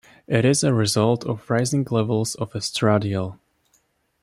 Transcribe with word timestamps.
It 0.25 0.45
is 0.45 0.63
a 0.63 0.73
result 0.73 1.25
of 1.27 1.47
rising 1.47 1.85
levels 1.91 2.33
of 2.33 2.53
estradiol. 2.53 3.37